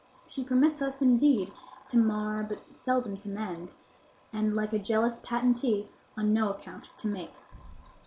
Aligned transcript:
She 0.27 0.43
permits 0.43 0.81
us, 0.81 0.99
indeed, 1.03 1.53
to 1.89 1.97
mar, 1.99 2.41
but 2.41 2.73
seldom 2.73 3.15
to 3.17 3.29
mend, 3.29 3.73
and, 4.33 4.55
like 4.55 4.73
a 4.73 4.79
jealous 4.79 5.19
patentee, 5.19 5.89
on 6.17 6.33
no 6.33 6.49
account 6.51 6.89
to 6.97 7.07
make. 7.07 7.35